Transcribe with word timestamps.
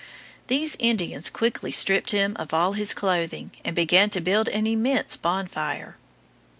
These 0.47 0.77
Indians 0.79 1.29
quickly 1.29 1.69
stripped 1.69 2.09
him 2.09 2.35
of 2.39 2.55
all 2.55 2.73
his 2.73 2.91
clothing 2.95 3.51
and 3.63 3.75
began 3.75 4.09
to 4.09 4.19
build 4.19 4.49
an 4.49 4.65
immense 4.65 5.15
bonfire. 5.15 5.95